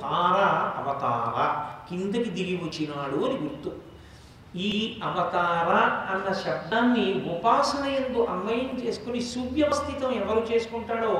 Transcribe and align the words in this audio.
తార 0.00 0.38
అవతార 0.78 1.36
కిందకి 1.88 2.30
దిగి 2.30 2.54
వచ్చినాడు 2.56 3.18
అని 3.26 3.36
గుర్తు 3.36 3.70
ఈ 4.60 4.70
అవతార 5.02 5.68
అన్న 6.10 6.28
శబ్దాన్ని 6.40 7.04
ఉపాసన 7.30 7.84
ఎందు 7.92 8.24
అన్వయం 8.32 8.72
చేసుకుని 8.80 9.20
సువ్యవస్థితం 9.28 10.10
ఎవరు 10.16 10.42
చేసుకుంటాడో 10.50 11.12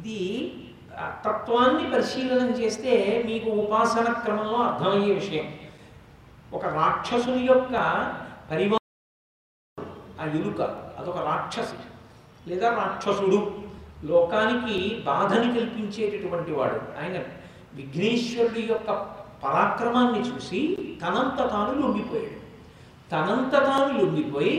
ఇది 0.00 0.20
తత్వాన్ని 1.24 1.84
పరిశీలన 1.90 2.52
చేస్తే 2.60 2.92
మీకు 3.26 3.50
ఉపాసన 3.58 4.08
క్రమంలో 4.20 4.62
అర్థమయ్యే 4.62 5.12
విషయం 5.14 5.46
ఒక 6.52 6.66
రాక్షసుని 6.76 7.44
యొక్క 7.46 7.74
పరిమాణం 8.50 8.82
ఆ 10.18 10.26
ఎలుక 10.34 10.62
అదొక 10.98 11.22
రాక్షసి 11.26 11.78
లేదా 12.46 12.70
రాక్షసుడు 12.76 13.40
లోకానికి 14.04 14.78
బాధని 15.04 15.48
కల్పించేటటువంటి 15.54 16.52
వాడు 16.52 16.80
ఆయన 16.98 17.18
విఘ్నేశ్వరుడి 17.74 18.62
యొక్క 18.66 18.90
పరాక్రమాన్ని 19.42 20.20
చూసి 20.20 20.60
తనంత 21.02 21.38
తాను 21.50 21.72
లొంగిపోయాడు 21.80 22.42
తనంత 23.10 23.54
తాను 23.66 23.90
లొంగిపోయి 23.98 24.56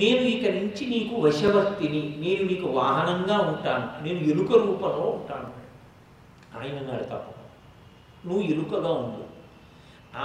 నేను 0.00 0.22
ఇక 0.26 0.46
నుంచి 0.52 0.84
నీకు 0.86 1.14
వశవర్తిని 1.20 2.00
నేను 2.18 2.44
నీకు 2.44 2.68
వాహనంగా 2.72 3.36
ఉంటాను 3.46 3.86
నేను 4.02 4.20
ఎలుక 4.26 4.52
రూపంలో 4.62 5.06
ఉంటాను 5.10 5.50
ఆయన 6.54 6.74
అన్నాడు 6.76 7.04
తప్ప 7.04 7.28
నువ్వు 8.24 8.42
ఎలుకగా 8.46 8.92
ఉండు 9.00 9.24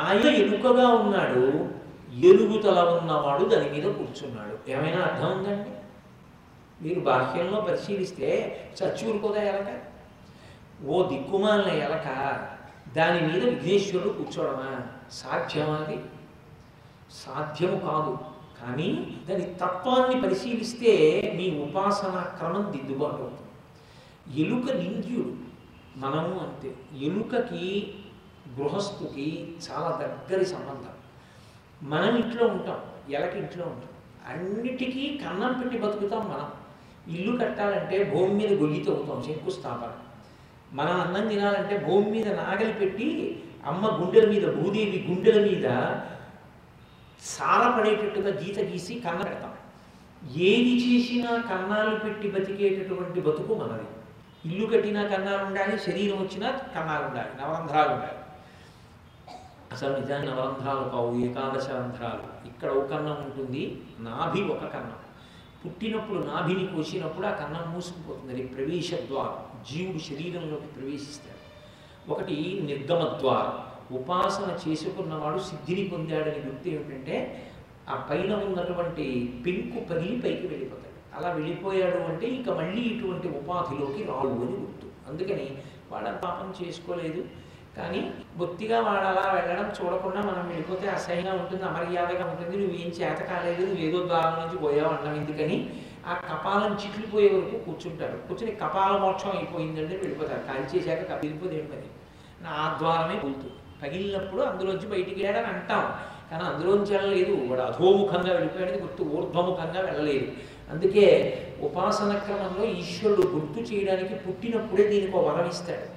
ఆయన 0.00 0.27
ఎలుకగా 0.37 0.87
ఉన్నాడు 0.97 1.43
ఎలుగుతల 2.23 2.79
ఉన్నవాడు 2.93 3.43
దాని 3.45 3.69
మీద 3.69 3.87
కూర్చున్నాడు 3.93 4.55
ఏమైనా 4.71 4.99
అర్థం 5.01 5.29
ఉందండి 5.31 5.71
మీరు 6.81 7.01
బాహ్యంలో 7.01 7.57
పరిశీలిస్తే 7.61 8.29
చచ్చూరుకోదా 8.77 9.41
ఎలక 9.49 9.71
ఓ 10.85 10.97
దిక్కుమాలిన 11.09 11.71
ఎలక 11.81 12.07
దాని 12.95 13.19
మీద 13.27 13.41
విఘ్నేశ్వరుడు 13.49 14.11
కూర్చోవడమా 14.13 14.69
సాధ్యమా 15.13 15.75
అది 15.77 15.97
సాధ్యము 17.17 17.77
కాదు 17.85 18.13
కానీ 18.59 18.89
దాని 19.27 19.45
తత్వాన్ని 19.61 20.15
పరిశీలిస్తే 20.21 20.93
మీ 21.37 21.45
ఉపాసన 21.61 22.17
క్రమం 22.37 22.65
దిద్దుబాటు 22.71 23.21
అవుతుంది 23.21 23.47
ఎలుక 24.41 24.65
నింద్యుడు 24.77 25.31
మనము 25.97 26.33
అంతే 26.39 26.69
ఎలుకకి 27.01 27.65
గృహస్థుకి 28.51 29.27
చాలా 29.65 29.89
దగ్గరి 30.01 30.45
సంబంధం 30.45 30.95
మనం 31.83 32.13
ఇంట్లో 32.15 32.43
ఉంటాం 32.47 32.79
ఎలక 33.09 33.33
ఇంట్లో 33.35 33.63
ఉంటాం 33.65 33.87
అన్నిటికీ 34.31 35.03
కన్నం 35.23 35.53
పెట్టి 35.53 35.77
బతుకుతాం 35.79 36.23
మనం 36.29 36.49
ఇల్లు 37.07 37.31
కట్టాలంటే 37.37 37.97
భూమి 38.09 38.33
మీద 38.33 38.51
గొయ్యి 38.59 38.81
తవ్వుతాం 38.83 39.21
శంకుస్థాపన 39.23 39.93
మనం 40.71 40.95
అన్నం 41.01 41.25
తినాలంటే 41.29 41.75
భూమి 41.79 42.07
మీద 42.11 42.27
నాగలి 42.37 42.73
పెట్టి 42.73 43.07
అమ్మ 43.65 43.85
గుండెల 43.97 44.25
మీద 44.29 44.45
భూదేవి 44.55 44.99
గుండెల 45.07 45.39
మీద 45.43 45.67
సారపడేటట్టుగా 47.21 48.31
గీత 48.37 48.59
గీసి 48.69 48.93
కన్న 48.99 49.21
పెడతాం 49.21 49.51
ఏది 50.45 50.73
చేసినా 50.81 51.31
కన్నాలు 51.49 51.93
పెట్టి 51.97 52.27
బతికేటటువంటి 52.29 53.19
బతుకు 53.21 53.53
మనది 53.55 53.87
ఇల్లు 54.45 54.65
కట్టినా 54.67 55.01
కన్నాలు 55.07 55.43
ఉండాలి 55.45 55.75
శరీరం 55.79 56.19
వచ్చినా 56.21 56.49
కన్నాలు 56.73 57.05
ఉండాలి 57.07 57.31
నవరంధ్రాలు 57.39 57.91
ఉండాలి 57.93 58.19
అసలు 59.71 59.91
నిజాన్ని 59.99 60.27
నవరంధ్రాలు 60.29 60.85
కావు 60.89 61.11
ఏకాదశ 61.21 61.67
రంధ్రాలు 61.75 62.25
ఇక్కడ 62.49 62.69
ఒక 62.71 62.87
కన్నం 62.89 63.19
ఉంటుంది 63.25 63.63
నాభి 63.99 64.41
ఒక 64.47 64.65
కన్నం 64.73 64.97
పుట్టినప్పుడు 65.61 66.19
నాభిని 66.23 66.63
కోసినప్పుడు 66.67 67.25
ఆ 67.27 67.33
కన్నం 67.39 67.65
మూసుకుపోతుంది 67.73 68.31
అది 68.33 68.43
ప్రవేశ 68.47 68.89
ద్వారం 69.07 69.41
జీవుడు 69.67 69.99
శరీరంలోకి 70.07 70.69
ప్రవేశిస్తాడు 70.75 71.39
ఒకటి 72.11 72.37
నిర్గమ 72.61 73.01
ద్వారం 73.19 73.57
ఉపాసన 73.97 74.51
చేసుకున్నవాడు 74.63 75.39
సిద్ధిని 75.41 75.83
పొందాడని 75.89 76.39
గుర్తు 76.39 76.67
ఏమిటంటే 76.69 77.17
ఆ 77.89 77.95
పైన 78.09 78.31
ఉన్నటువంటి 78.45 79.05
పెంకు 79.45 79.79
పగిలి 79.89 80.15
పైకి 80.21 80.45
వెళ్ళిపోతాడు 80.47 80.97
అలా 81.15 81.29
వెళ్ళిపోయాడు 81.33 81.99
అంటే 82.03 82.27
ఇక 82.29 82.49
మళ్ళీ 82.51 82.81
ఇటువంటి 82.91 83.27
ఉపాధిలోకి 83.39 84.03
రావు 84.03 84.35
అని 84.37 84.55
గుర్తు 84.55 84.87
అందుకని 85.09 85.47
వాళ్ళ 85.91 86.07
పాపం 86.23 86.49
చేసుకోలేదు 86.59 87.21
కానీ 87.75 87.99
బొత్తిగా 88.35 88.77
వాడాలా 88.81 89.23
వెళ్ళడం 89.33 89.67
చూడకుండా 89.77 90.21
మనం 90.21 90.43
వెళ్ళిపోతే 90.47 90.87
అసహ్యంగా 90.89 91.33
ఉంటుంది 91.33 91.63
అమర్యాదగా 91.63 92.25
ఉంటుంది 92.25 92.55
నువ్వేం 92.57 92.89
చేత 92.97 93.19
కాలేదు 93.29 93.65
ఏదో 93.79 93.99
ద్వారం 94.07 94.35
నుంచి 94.39 94.57
పోయావు 94.57 94.91
అన్నం 94.91 95.15
ఎందుకని 95.15 95.57
ఆ 96.05 96.13
కపాలం 96.27 96.71
చిట్లిపోయే 96.73 97.29
వరకు 97.29 97.57
కూర్చుంటారు 97.65 98.17
కూర్చుని 98.27 98.53
కపాల 98.61 98.93
మోక్షం 98.97 99.33
అయిపోయిందంటే 99.37 99.95
వెళ్ళిపోతారు 99.97 100.65
చేశాక 100.71 101.01
కపిలిపోదేం 101.11 101.65
పని 101.65 101.89
నా 102.43 102.51
ఆ 102.57 102.65
ద్వారమే 102.79 103.17
కూలుతుంది 103.19 103.57
పగిలినప్పుడు 103.81 104.41
అందులోంచి 104.41 104.87
బయటికి 104.87 105.17
వెళ్ళాడని 105.17 105.49
అంటాం 105.53 105.85
కానీ 106.29 106.43
అందులోంచి 106.43 106.91
వెళ్ళలేదు 106.91 107.33
వాడు 107.47 107.61
అధోముఖంగా 107.61 108.31
వెళ్ళిపోయాడు 108.31 108.77
గుర్తు 108.77 109.03
ఊర్ధ్వముఖంగా 109.11 109.81
వెళ్ళలేదు 109.81 110.27
అందుకే 110.69 111.07
ఉపాసన 111.61 112.11
క్రమంలో 112.19 112.65
ఈశ్వరుడు 112.75 113.23
గుర్తు 113.33 113.59
చేయడానికి 113.69 114.13
పుట్టినప్పుడే 114.21 114.83
దీనికి 114.89 115.17
వరం 115.19 115.47
ఇస్తాడు 115.47 115.87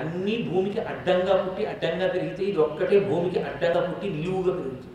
అన్నీ 0.00 0.34
భూమికి 0.46 0.80
అడ్డంగా 0.86 1.34
పుట్టి 1.38 1.62
అడ్డంగా 1.66 2.06
పెరిగితే 2.08 2.42
ఇది 2.44 2.60
ఒక్కటే 2.60 2.98
భూమికి 3.08 3.40
అడ్డంగా 3.42 3.80
పుట్టి 3.80 4.06
నిలువుగా 4.14 4.52
పెరుగుతుంది 4.52 4.88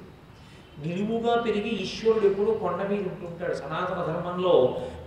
నిలువుగా 0.83 1.33
పెరిగి 1.41 1.71
ఈశ్వరుడు 1.77 2.25
ఎప్పుడూ 2.25 2.51
కొండ 2.59 2.81
మీద 2.89 3.03
ఉంటుంటాడు 3.07 3.55
సనాతన 3.55 3.99
ధర్మంలో 4.09 4.53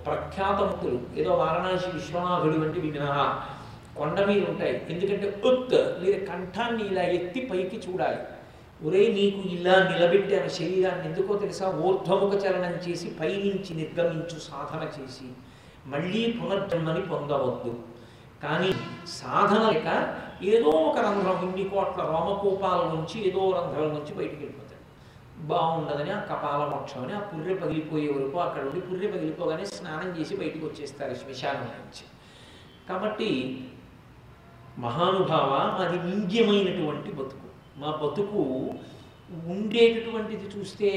ప్రఖ్యాతముక్తులు 0.06 0.98
ఏదో 1.16 1.32
వారణాసి 1.36 1.88
విశ్వనాథుడు 1.90 2.56
వంటి 2.58 2.80
మినహా 2.80 3.26
కొండ 3.96 4.18
మీద 4.28 4.42
ఉంటాయి 4.50 4.74
ఎందుకంటే 4.90 5.28
ఉత్ 5.44 5.76
మీరు 6.00 6.18
కంఠాన్ని 6.26 6.84
ఇలా 6.86 7.04
ఎత్తి 7.10 7.40
పైకి 7.46 7.78
చూడాలి 7.86 8.20
ఒరే 8.80 9.02
నీకు 9.10 9.40
ఇలా 9.54 9.74
నిలబెట్టాను 9.88 10.50
శరీరాన్ని 10.54 11.06
ఎందుకో 11.08 11.32
తెలుసా 11.36 11.66
ఊర్ధముఖ 11.82 12.32
చలనం 12.44 12.76
చేసి 12.84 13.08
పైనుంచి 13.18 13.72
నిర్గమించు 13.74 14.36
సాధన 14.46 14.82
చేసి 14.96 15.26
మళ్ళీ 15.86 16.22
పునర్జన్మని 16.38 17.02
పొందవద్దు 17.08 17.72
కానీ 18.40 18.70
సాధన 19.14 19.62
లేక 19.66 19.88
ఏదో 20.50 20.70
ఒక 20.82 20.98
రంధ్రం 21.00 21.40
ఇన్ని 21.42 21.64
కోట్ల 21.68 22.02
రోమకూపాల 22.06 22.82
నుంచి 22.92 23.16
ఏదో 23.28 23.42
రంధ్రాల 23.56 23.88
నుంచి 23.92 24.12
బయటికి 24.14 24.40
వెళ్ళిపోతాడు 24.40 24.68
బాగుండదని 25.46 26.10
ఆ 26.10 26.20
కపాల 26.30 26.62
మోక్షం 26.70 27.02
అని 27.02 27.14
ఆ 27.14 27.20
పుర్రె 27.28 27.54
పగిలిపోయే 27.54 28.08
వరకు 28.12 28.38
అక్కడ 28.40 28.62
ఉండి 28.62 28.80
పుర్రె 28.80 29.08
పగిలిపోగానే 29.08 29.64
స్నానం 29.72 30.10
చేసి 30.18 30.34
బయటకు 30.36 30.64
వచ్చేస్తారు 30.66 31.14
శ్మశానం 31.14 31.66
నుంచి 31.74 32.06
కాబట్టి 32.88 33.30
మహానుభావ 34.78 35.52
మాది 35.72 35.98
నింద్యమైనటువంటి 36.04 37.10
బతుకు 37.12 37.48
మా 37.76 37.90
బతుకు 38.00 38.42
ఉండేటటువంటిది 39.50 40.46
చూస్తే 40.54 40.90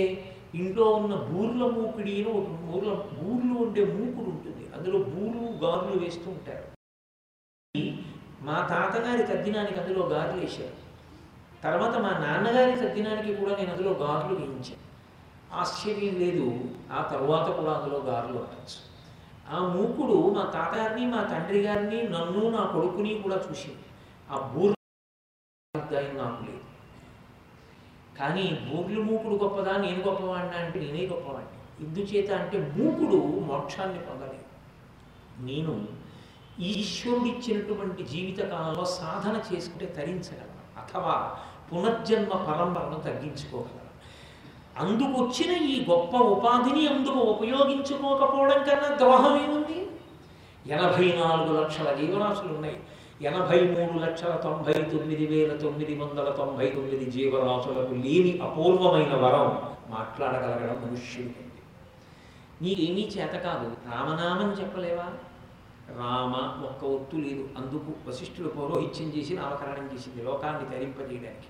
ఇంట్లో 0.55 0.85
ఉన్న 0.97 1.15
బూర్ల 1.27 1.63
మూకుడి 1.71 2.15
అని 2.21 2.31
ఒక 2.33 2.93
బూర్లు 3.11 3.55
ఉండే 3.63 3.83
మూకుడు 3.93 4.29
ఉంటుంది 4.29 4.63
అందులో 4.75 4.99
బూర్లు 5.09 5.49
గారులు 5.63 5.97
వేస్తూ 5.99 6.27
ఉంటారు 6.31 6.72
మా 8.45 8.55
తాతగారి 8.69 9.23
తద్దినానికి 9.23 9.77
అందులో 9.79 10.01
గాజులు 10.09 10.41
వేశారు 10.41 10.75
తర్వాత 11.63 11.93
మా 12.03 12.11
నాన్నగారి 12.19 12.73
తద్దినానికి 12.81 13.31
కూడా 13.35 13.53
నేను 13.59 13.71
అందులో 13.71 13.91
గాజులు 14.01 14.35
వేయించాను 14.39 14.83
ఆశ్చర్యం 15.53 16.13
లేదు 16.17 16.43
ఆ 16.91 16.99
తర్వాత 17.09 17.47
కూడా 17.51 17.71
అందులో 17.73 18.01
గారులు 18.05 18.37
ఉండొచ్చు 18.39 18.77
ఆ 19.49 19.61
మూకుడు 19.71 20.17
మా 20.35 20.43
తాతగారిని 20.53 21.07
మా 21.07 21.21
తండ్రి 21.31 21.61
గారిని 21.61 22.01
నన్ను 22.09 22.43
నా 22.49 22.61
కొడుకుని 22.73 23.15
కూడా 23.21 23.39
చూసింది 23.47 23.83
ఆ 24.29 24.43
బూర్లు 24.51 24.79
నాకు 26.15 26.39
లేదు 26.43 26.63
కానీ 28.19 28.45
బూర్లు 28.63 29.01
మూకుడు 29.03 29.37
గొప్పదా 29.37 29.75
నేను 29.79 29.99
గొప్పవాడినా 30.03 30.57
అంటే 30.59 30.77
నేనే 30.79 31.03
గొప్పవాడిని 31.07 31.59
ఇందుచేత 31.81 32.31
అంటే 32.35 32.59
మూకుడు 32.71 33.19
మోక్షాన్ని 33.43 34.01
పొందలేదు 34.03 34.49
నేను 35.43 35.75
ఇచ్చినటువంటి 36.61 38.03
జీవితకాలంలో 38.09 38.85
సాధన 38.93 39.35
చేసుకుంటే 39.47 39.87
తరించగలం 39.95 40.59
అథవా 40.77 41.15
పునర్జన్మ 41.69 42.33
పరంపరను 42.47 42.99
తగ్గించుకోగలం 42.99 43.79
వచ్చిన 45.23 45.51
ఈ 45.67 45.75
గొప్ప 45.89 46.13
ఉపాధిని 46.27 46.83
అందుకు 46.87 47.21
ఉపయోగించుకోకపోవడం 47.31 48.59
కన్నా 48.63 48.89
ద్రోహం 48.97 49.35
ఏముంది 49.37 49.79
ఎనభై 50.65 51.07
నాలుగు 51.17 51.51
లక్షల 51.59 51.89
జీవరాశులు 51.95 52.51
ఉన్నాయి 52.53 52.77
ఎనభై 53.21 53.59
మూడు 53.65 53.97
లక్షల 53.99 54.33
తొంభై 54.43 54.75
తొమ్మిది 54.91 55.25
వేల 55.27 55.51
తొమ్మిది 55.57 55.93
వందల 55.95 56.29
తొంభై 56.29 56.67
తొమ్మిది 56.67 57.05
జీవరాశులకు 57.11 57.95
లేని 58.05 58.31
అపూర్వమైన 58.41 59.13
వరం 59.15 59.49
మాట్లాడగలగడం 59.89 60.79
మనుష్యుడికి 60.81 61.43
నీకేమీ 62.61 63.03
చేత 63.15 63.35
కాదు 63.45 63.69
రామనామం 63.87 64.49
చెప్పలేవా 64.51 65.07
రామ 65.89 66.33
ఒక్క 66.65 66.83
ఒత్తు 66.89 67.15
లేదు 67.17 67.43
అందుకు 67.57 67.91
వశిష్ఠుడు 68.07 68.49
పౌరోహిత్యం 68.49 69.09
చేసి 69.09 69.33
నామకరణం 69.33 69.87
చేసింది 69.93 70.21
లోకాన్ని 70.23 70.65
తరింపజేయడానికి 70.65 71.49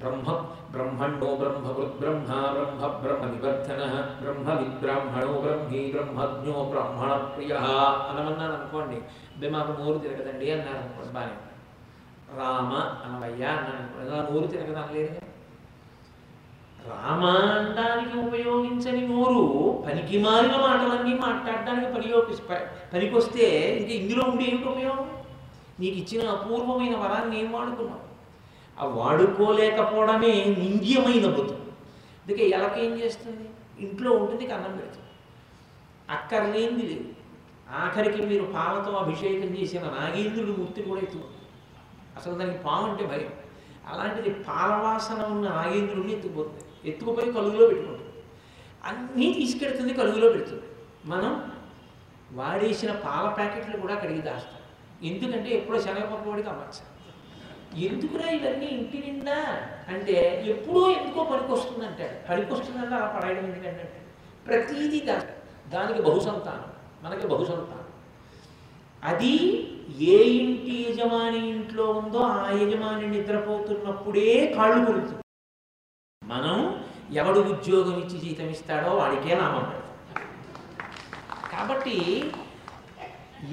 బ్రహ్మ 0.00 0.34
బ్రహ్మణో 0.70 1.30
బ్రహ్మవృద్ 1.36 1.96
బ్రహ్మ 2.00 2.30
బ్రహ్మ 2.52 2.86
బ్రహ్మ 3.02 3.24
నివర్ధన 3.24 3.82
బ్రహ్మ 4.22 4.50
విబ్రాహ్మణో 4.52 5.32
బ్రహ్మీ 5.40 5.82
బ్రహ్మజ్ఞో 5.90 6.54
బ్రహ్మణ 6.64 7.10
ప్రియ 7.34 7.54
అనమన్నాను 8.08 8.54
అనుకోండి 8.54 8.98
అబ్బాయి 9.32 9.52
మాకు 9.52 9.72
నోరు 9.72 9.98
తిరగదండి 9.98 10.48
అన్నారు 10.50 10.78
అనుకోండి 10.78 11.12
బాగా 11.12 11.36
రామ 12.38 12.72
అనవయ్య 13.04 13.44
అన్నాను 13.44 13.78
అనుకోండి 13.78 14.08
నోరు 14.30 14.48
లేదు 14.92 15.29
రామాండానికి 16.88 18.14
ఉపయోగించని 18.18 19.02
నోరు 19.06 19.42
పనికి 19.86 20.18
మారిన 20.18 20.54
మాటలన్నీ 20.58 21.14
మాట్లాడడానికి 21.18 21.88
పనికి 21.92 22.12
పనికొస్తే 22.92 23.46
ఇంకా 23.78 23.92
ఇందులో 23.92 24.22
ఉండే 24.22 24.44
ఏమిటి 24.44 24.68
ఉపయోగం 24.68 25.08
నీకు 25.80 25.96
ఇచ్చిన 25.96 26.22
అపూర్వమైన 26.28 26.94
వరాన్ని 26.96 27.36
ఏం 27.40 27.48
వాడుకున్నావు 27.52 28.06
ఆ 28.78 28.86
వాడుకోలేకపోవడమే 28.96 30.32
నింద్యమైన 30.56 31.26
బుద్ధి 31.28 31.56
అందుకే 32.20 32.44
ఏం 32.80 32.92
చేస్తుంది 32.98 33.46
ఇంట్లో 33.80 34.10
ఉంటుంది 34.12 34.44
కన్నం 34.46 34.72
పెడుతుంది 34.76 35.08
అక్కర్లేంది 36.08 36.82
లేదు 36.82 37.08
ఆఖరికి 37.76 38.20
మీరు 38.26 38.44
పాలతో 38.52 38.92
అభిషేకం 38.98 39.50
చేసిన 39.56 39.82
నాగేంద్రుడి 39.90 40.52
మూర్తి 40.52 40.80
కూడా 40.82 41.00
ఎత్తుకుంది 41.00 41.38
అసలు 42.16 42.34
దానికి 42.34 42.60
పాము 42.64 42.86
అంటే 42.86 43.04
భయం 43.06 43.32
అలాంటిది 43.88 44.30
పాలవాసన 44.48 45.20
ఉన్న 45.26 45.44
నాగేంద్రుడిని 45.48 46.12
ఎత్తుకుపోతుంది 46.12 46.64
ఎత్తుకుపోయి 46.84 47.32
కలుగులో 47.32 47.66
పెట్టుకుంటుంది 47.66 48.08
అన్నీ 48.84 49.28
తీసుకెడుతుంది 49.32 49.92
కలుగులో 49.94 50.28
పెడుతుంది 50.30 50.66
మనం 51.04 51.32
వాడేసిన 52.32 52.92
పాల 53.04 53.26
ప్యాకెట్లు 53.36 53.78
కూడా 53.80 53.94
కడిగి 53.94 54.22
దాస్తాం 54.22 54.56
ఎందుకంటే 55.04 55.50
ఎప్పుడో 55.50 55.78
శనగపప్పు 55.80 56.30
వాడికి 56.30 56.48
అమ్మచ్చు 56.48 56.82
ఎందుకురా 57.80 58.28
ఇవన్నీ 58.28 58.68
ఇంటి 58.68 58.98
నిండా 58.98 59.36
అంటే 59.88 60.16
ఎప్పుడో 60.44 60.80
ఎందుకో 60.90 61.20
పనికొస్తుందంటే 61.24 62.06
అంటాడు 62.06 62.26
పనికొస్తుందని 62.28 62.86
అలా 62.88 62.98
పడాయడం 63.06 63.44
ఎందుకంటే 63.44 63.84
ప్రతీదీ 64.46 65.00
దా 65.00 65.18
దానికి 65.72 66.02
బహుసంతానం 66.02 66.70
మనకి 67.04 67.26
బహుసంతానం 67.26 67.86
అది 69.02 69.34
ఏ 70.08 70.16
ఇంటి 70.38 70.74
యజమాని 70.82 71.40
ఇంట్లో 71.50 71.84
ఉందో 71.92 72.22
ఆ 72.36 72.48
యజమాని 72.52 73.06
నిద్రపోతున్నప్పుడే 73.08 74.30
కాళ్ళు 74.56 74.80
కొడుతుంది 74.86 75.19
మనం 76.30 76.56
ఎవడు 77.12 77.40
ఉద్యోగం 77.52 77.96
ఇచ్చి 77.98 78.16
జీతం 78.18 78.48
ఇస్తాడో 78.48 78.90
వాడికే 78.96 79.34
లాభం 79.34 79.66
కాబట్టి 81.52 81.96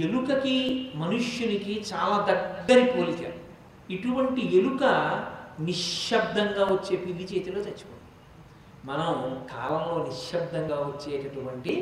ఎలుకకి 0.00 0.57
మనుష్యునికి 0.95 1.73
చాలా 1.91 2.15
దగ్గరి 2.27 2.85
పోలిక 2.89 3.23
ఇటువంటి 3.89 4.41
ఎలుక 4.53 4.83
నిశ్శబ్దంగా 5.59 6.63
వచ్చే 6.65 6.95
పిల్లి 6.97 7.25
చేతిలో 7.25 7.59
చచ్చిపోతుంది 7.59 7.95
మనం 8.83 9.11
కాలంలో 9.51 9.95
నిశ్శబ్దంగా 10.03 10.77
వచ్చేటటువంటి 10.83 11.73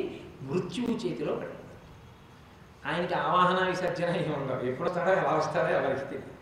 మృత్యువు 0.42 0.94
చేతిలో 1.04 1.32
పడుతుంది 1.34 1.62
ఆయనకి 2.86 3.16
ఆవాహన 3.22 3.60
విసర్జన 3.68 4.10
ఏమి 4.16 4.68
ఎప్పుడు 4.68 4.86
వస్తాడో 4.88 5.12
ఎలా 5.14 5.32
వస్తాడో 5.34 5.70
ఎవరికి 5.78 6.06
తెలియదు 6.06 6.32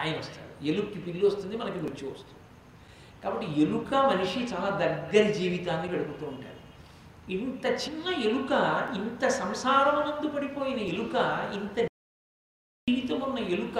ఆయన 0.00 0.16
వస్తాడు 0.16 0.52
ఎలుక్కి 0.66 0.98
పిల్లి 0.98 1.24
వస్తుంది 1.26 1.54
మనకి 1.56 1.78
మృత్యు 1.78 2.08
వస్తుంది 2.10 2.42
కాబట్టి 3.26 3.46
ఎలుక 3.60 3.92
మనిషి 4.06 4.40
చాలా 4.50 4.68
దగ్గర 4.78 5.24
జీవితాన్ని 5.32 5.88
గడుపుతూ 5.88 6.24
ఉంటాడు 6.26 6.52
ఇంత 7.30 7.64
చిన్న 7.82 8.06
ఎలుక 8.26 8.52
ఇంత 8.96 9.28
సంసారమునందు 9.36 10.28
పడిపోయిన 10.28 10.80
ఎలుక 10.90 11.16
ఇంత 11.54 11.86
జీవితం 12.86 13.20
ఉన్న 13.20 13.38
ఎలుక 13.50 13.78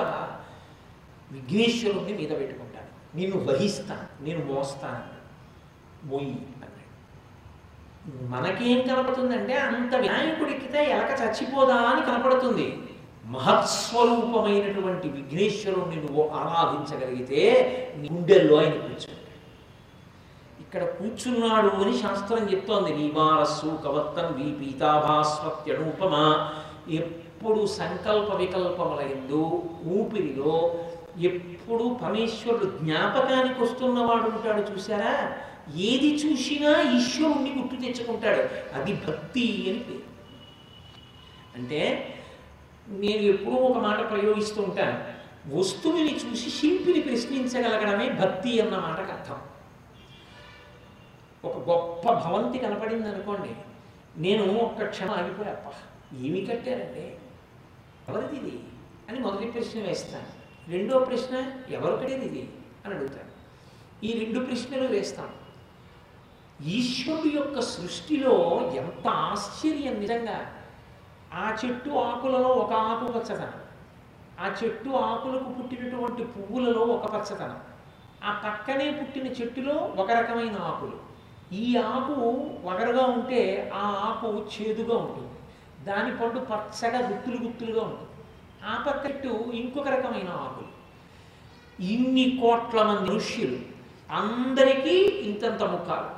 విఘ్నేశ్వరుణ్ణి 1.31 2.14
మీద 2.14 2.32
పెట్టుకుంటాడు 2.41 2.91
నేను 3.14 3.37
వహిస్తాను 3.47 4.08
నేను 4.25 4.41
మోస్తాను 4.44 5.05
మోయి 6.08 6.32
అన్నాడు 6.56 6.82
మనకేం 8.26 8.81
కనపడుతుందంటే 8.88 9.55
అంత 9.69 9.93
వినాయకుడికితే 9.97 10.82
ఎలక 10.93 11.12
చచ్చిపోదా 11.23 11.79
అని 11.91 12.03
కనపడుతుంది 12.03 12.67
మహత్స్వరూపమైనటువంటి 13.26 15.08
విఘ్నేశ్వరుణ్ణి 15.11 16.00
నువ్వు 16.03 16.25
ఆరాధించగలిగితే 16.37 17.41
గుండెల్లో 18.03 18.56
ఆయన 18.58 18.76
కూర్చోడు 18.81 19.23
ఇక్కడ 20.67 20.85
కూర్చున్నాడు 20.94 21.69
అని 21.76 21.93
శాస్త్రం 21.99 22.44
చెప్తోంది 22.49 22.91
వీమారస్సు 22.94 23.69
కవత్తం 23.85 24.26
వి 24.37 24.47
పీతాభాస్వత్యనూపమా 24.56 26.25
ఎప్పుడు 26.97 27.61
సంకల్ప 27.75 28.29
వికల్పముల 28.35 29.00
ఎందు 29.11 29.43
ఊపిరిలో 29.93 30.55
ఎప్పుడు 31.23 31.85
పరమేశ్వరుడు 32.03 32.67
జ్ఞాపకానికి 32.79 33.58
వస్తున్నవాడు 33.62 34.26
ఉంటాడు 34.31 34.62
చూసారా 34.70 35.14
ఏది 35.85 36.11
చూసినా 36.20 36.73
ఈశ్వరుణ్ణి 36.93 37.50
గుర్తు 37.53 37.76
తెచ్చుకుంటాడు 37.82 38.43
అది 38.76 38.93
భక్తి 39.06 39.47
అని 39.67 39.81
పేరు 39.81 40.05
అంటే 41.56 41.81
నేను 42.97 43.23
ఎప్పుడూ 43.26 43.58
ఒక 43.67 43.79
మాట 43.81 44.00
ప్రయోగిస్తూ 44.11 44.61
ఉంటాను 44.62 44.97
వస్తువుని 45.55 46.14
చూసి 46.23 46.49
శిల్పిని 46.53 47.03
ప్రశ్నించగలగడమే 47.03 48.08
భక్తి 48.20 48.53
అన్న 48.61 48.76
మాటకు 48.79 49.12
అర్థం 49.12 49.38
ఒక 51.47 51.58
గొప్ప 51.69 52.05
భవంతి 52.20 52.58
కనపడింది 52.58 53.08
అనుకోండి 53.08 53.53
నేను 54.19 54.44
ఒక్క 54.58 54.88
క్షణం 54.91 55.14
ఆగిపోయా 55.14 55.53
అప్ప 55.55 55.69
ఏమి 56.20 56.41
కట్టారండి 56.43 57.06
ఎవరిది 58.05 58.37
ఇది 58.41 58.56
అని 59.08 59.19
మొదటి 59.20 59.47
ప్రశ్న 59.50 59.81
వేస్తాను 59.82 60.31
రెండో 60.69 60.99
ప్రశ్న 61.05 61.35
ఎవరు 61.70 61.94
కడేది 61.97 62.26
ఇది 62.26 62.44
అని 62.82 62.93
అడుగుతాను 62.94 63.32
ఈ 64.03 64.11
రెండు 64.19 64.41
ప్రశ్నలు 64.41 64.87
వేస్తాను 64.88 65.35
ఈశ్వరుడు 66.70 67.31
యొక్క 67.32 67.61
సృష్టిలో 67.70 68.35
ఎంత 68.76 69.06
ఆశ్చర్యం 69.25 69.97
నిజంగా 70.00 70.37
ఆ 71.35 71.47
చెట్టు 71.61 71.91
ఆకులలో 72.03 72.50
ఒక 72.56 72.73
ఆకు 72.85 73.06
పచ్చదనం 73.12 73.62
ఆ 74.41 74.47
చెట్టు 74.58 74.91
ఆకులకు 75.03 75.50
పుట్టినటువంటి 75.53 76.23
పువ్వులలో 76.32 76.85
ఒక 76.94 77.06
పచ్చదనం 77.14 77.61
ఆ 78.23 78.32
పక్కనే 78.44 78.87
పుట్టిన 78.93 79.26
చెట్టులో 79.38 79.75
ఒక 79.97 80.08
రకమైన 80.12 80.56
ఆకులు 80.62 80.97
ఈ 81.55 81.67
ఆకు 81.88 82.14
వగరగా 82.64 83.05
ఉంటే 83.08 83.43
ఆ 83.75 83.85
ఆకు 84.06 84.29
చేదుగా 84.53 84.97
ఉంటుంది 84.97 85.32
దాని 85.87 86.12
పండు 86.17 86.41
పచ్చగా 86.49 87.00
గుత్తులు 87.08 87.38
గుత్తులుగా 87.38 87.82
ఉంటుంది 87.82 88.12
ఆ 88.64 88.75
పక్కట్టు 88.87 89.32
ఇంకొక 89.55 89.88
రకమైన 89.88 90.31
ఆకులు 90.38 90.73
ఇన్ని 91.79 92.25
కోట్ల 92.37 92.82
మంది 92.82 93.08
ఋష్యులు 93.12 93.58
అందరికీ 94.11 94.97
ఇంతంత 95.23 95.62
ముఖాలు 95.70 96.11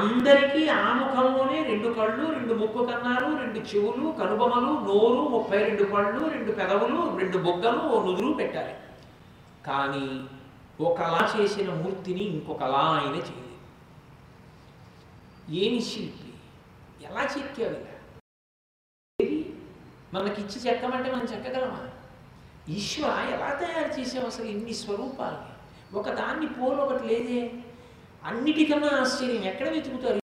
అందరికీ 0.00 0.62
ఆ 0.76 0.88
ముఖంలోనే 0.94 1.58
రెండు 1.62 1.88
కళ్ళు 1.94 2.24
రెండు 2.32 2.54
ముక్కు 2.54 2.82
కన్నారు 2.84 3.28
రెండు 3.38 3.60
చెవులు 3.68 4.06
కనుబొమలు 4.18 4.72
నోరు 4.84 5.22
ముప్పై 5.28 5.58
రెండు 5.62 5.84
పళ్ళు 5.92 6.20
రెండు 6.34 6.52
పెదవులు 6.52 7.00
రెండు 7.18 7.38
బొగ్గలు 7.38 7.82
ఓ 7.88 8.02
నుదురు 8.04 8.32
పెట్టాలి 8.34 8.74
కానీ 9.66 10.06
ఒకలా 10.80 11.22
చేసిన 11.32 11.70
మూర్తిని 11.74 12.24
ఇంకొకలా 12.28 12.82
ఆయన 12.90 13.16
చేయాలి 13.20 13.47
ఏమి 15.56 15.80
శిల్పి 15.82 16.30
ఎలా 17.04 17.22
చెక్కావు 17.26 17.68
ఇలా 17.70 17.94
ఏది 19.18 19.38
మనకిచ్చి 20.14 20.58
చెక్కమంటే 20.64 21.08
మనం 21.10 21.28
చెక్కగలమా 21.32 21.80
ఈశ్వ 22.72 23.12
ఎలా 23.32 23.50
తయారు 23.60 23.92
చేసావు 23.98 24.26
అసలు 24.26 24.46
ఇన్ని 24.46 24.74
స్వరూపాలని 24.74 25.54
ఒకదాన్ని 25.98 26.48
పోలు 26.56 26.80
ఒకటి 26.80 27.04
లేదే 27.08 27.40
అన్నిటికన్నా 28.22 28.90
ఆశ్చర్యం 28.94 29.44
ఎక్కడ 29.44 29.68
వెతుకుతారు 29.68 30.20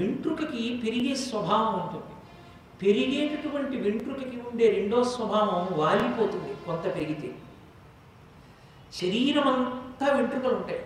వెంట్రుకకి 0.00 0.62
పెరిగే 0.82 1.14
స్వభావం 1.22 1.74
ఉంటుంది 1.80 2.14
పెరిగేటటువంటి 2.82 3.76
వెంట్రుకకి 3.78 4.36
ఉండే 4.48 4.66
రెండో 4.70 4.98
స్వభావం 5.12 5.62
వాలిపోతుంది 5.78 6.52
కొంత 6.66 6.84
పెరిగితే 6.96 7.30
శరీరం 8.92 9.48
అంతా 9.48 10.06
వెంట్రుకలు 10.14 10.54
ఉంటాయి 10.54 10.82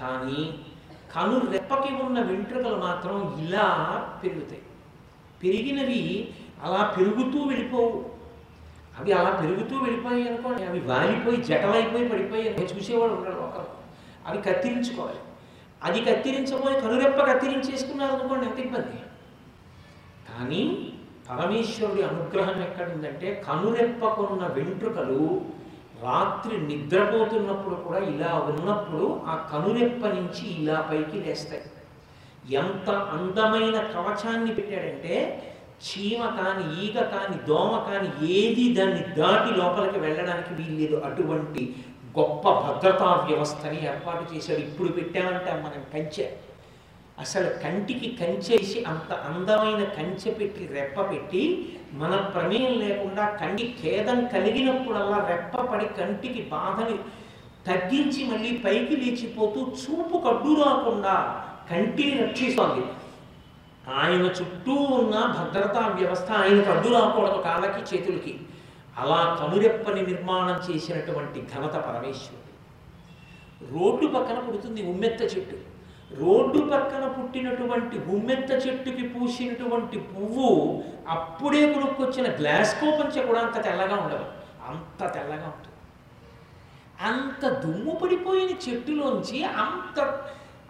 కానీ 0.00 0.40
కను 1.14 1.36
రెప్పకి 1.52 1.90
ఉన్న 2.02 2.18
వెంట్రుకలు 2.22 2.78
మాత్రం 2.80 3.16
ఇలా 3.38 3.66
పెరుగుతాయి 4.22 4.64
పెరిగినవి 5.42 6.02
అలా 6.64 6.82
పెరుగుతూ 6.96 7.38
వెళ్ళిపోవు 7.48 7.96
అవి 8.98 9.10
అలా 9.12 9.30
పెరుగుతూ 9.40 9.74
వెళ్ళిపోయాయి 9.78 10.26
అనుకోండి 10.28 10.62
అవి 10.64 10.80
వాలిపోయి 10.80 11.40
జటలైపోయి 11.42 12.44
అని 12.48 12.68
చూసేవాడు 12.72 13.14
ఉన్నాడు 13.14 13.40
ఒకరు 13.40 13.72
అవి 14.26 14.38
కత్తిరించుకోవాలి 14.40 15.20
అది 15.82 16.00
కత్తిరించబోయి 16.00 16.76
కనురెప్ప 16.80 17.18
కత్తిరించేసుకున్నారు 17.22 18.12
అనుకోండి 18.12 18.46
ఎంత 18.46 18.58
ఇబ్బంది 18.58 18.98
కానీ 20.28 20.62
పరమేశ్వరుడి 21.28 22.02
అనుగ్రహం 22.02 22.58
ఎక్కడుందంటే 22.62 23.28
కనురెప్పకున్న 23.46 24.44
వెంట్రుకలు 24.56 25.22
రాత్రి 26.02 26.54
నిద్రపోతున్నప్పుడు 26.60 27.76
కూడా 27.76 28.00
ఇలా 28.06 28.32
ఉన్నప్పుడు 28.48 29.06
ఆ 29.26 29.34
కనురెప్ప 29.50 30.02
నుంచి 30.08 30.44
ఇలా 30.54 30.78
పైకి 30.90 31.18
లేస్తాయి 31.20 31.64
ఎంత 32.54 32.88
అందమైన 33.14 33.76
కవచాన్ని 33.94 34.52
పెట్టాడంటే 34.54 35.14
చీమ 35.86 36.22
కాని 36.36 36.64
ఈగ 36.82 36.98
కాని 37.08 37.36
దోమ 37.48 37.72
కాని 37.88 38.08
ఏది 38.32 38.64
దాన్ని 38.74 39.02
దాటి 39.16 39.50
లోపలికి 39.56 39.98
వెళ్ళడానికి 39.98 40.52
వీల్లేదు 40.54 40.98
అటువంటి 41.04 41.62
గొప్ప 42.18 42.50
భద్రతా 42.60 43.08
వ్యవస్థని 43.26 43.78
ఏర్పాటు 43.86 44.24
చేశాడు 44.32 44.60
ఇప్పుడు 44.60 44.90
పెట్టామంటే 44.90 45.54
మనం 45.60 45.82
కంచే 45.92 46.26
అసలు 47.18 47.50
కంటికి 47.62 48.08
కంచేసి 48.16 48.78
అంత 48.84 49.10
అందమైన 49.28 49.82
కంచె 49.92 50.30
పెట్టి 50.32 50.64
రెప్ప 50.72 50.96
పెట్టి 51.10 51.42
మన 51.94 52.14
ప్రమేయం 52.32 52.74
లేకుండా 52.80 53.24
కంటి 53.40 53.64
ఖేదం 53.78 54.18
కలిగినప్పుడల్లా 54.34 55.18
రెప్పపడి 55.28 55.86
కంటికి 55.96 56.42
బాధని 56.50 56.96
తగ్గించి 57.66 58.20
మళ్ళీ 58.24 58.50
పైకి 58.58 58.96
లేచిపోతూ 58.96 59.60
చూపు 59.76 60.16
కడ్డు 60.18 60.50
రాకుండా 60.60 61.14
కంటిని 61.70 62.14
రక్షిస్తోంది 62.22 62.84
ఆయన 63.96 64.24
చుట్టూ 64.36 64.74
ఉన్న 64.94 65.14
భద్రతా 65.34 65.82
వ్యవస్థ 65.96 66.30
ఆయన 66.38 66.60
కడ్డు 66.62 66.88
రాకూడదు 66.88 67.38
కాళ్ళకి 67.42 67.82
చేతులకి 67.90 68.34
అలా 68.96 69.20
కనురెప్పని 69.40 70.02
నిర్మాణం 70.02 70.58
చేసినటువంటి 70.66 71.40
ఘనత 71.50 71.76
పరమేశ్వరుడు 71.86 72.42
రోడ్డు 73.68 74.06
పక్కన 74.08 74.38
పుడుతుంది 74.40 74.80
ఉమ్మెత్త 74.86 75.22
చెట్టు 75.32 75.56
రోడ్డు 76.16 76.60
పక్కన 76.66 77.04
పుట్టినటువంటి 77.14 77.96
గుమ్మెత్త 78.06 78.50
చెట్టుకి 78.64 79.04
పూసినటువంటి 79.08 79.98
పువ్వు 80.10 80.50
అప్పుడే 81.08 81.62
కొనుక్కొచ్చిన 81.72 82.28
గ్లాస్కో 82.38 82.90
పంచె 82.98 83.22
కూడా 83.22 83.40
అంత 83.40 83.56
తెల్లగా 83.64 83.96
ఉండదు 83.98 84.26
అంత 84.68 85.00
తెల్లగా 85.14 85.46
ఉంటుంది 85.48 85.74
అంత 87.02 87.44
దుమ్ము 87.62 87.94
పడిపోయిన 87.94 88.52
చెట్టులోంచి 88.64 89.38
అంత 89.58 89.98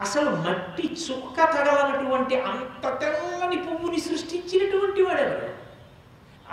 అసలు 0.01 0.31
మట్టి 0.39 0.87
చుక్క 1.03 1.37
తగలనటువంటి 1.53 2.35
అంత 2.49 2.87
తెల్లని 3.01 3.59
పువ్వుని 3.59 4.01
సృష్టించినటువంటి 4.01 5.03
వాడేవాడు 5.03 5.53